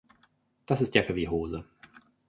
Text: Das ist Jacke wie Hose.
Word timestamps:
Das 0.65 0.81
ist 0.81 0.95
Jacke 0.95 1.15
wie 1.15 1.29
Hose. 1.29 1.63